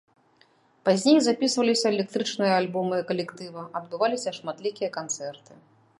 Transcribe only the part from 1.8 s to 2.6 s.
электрычныя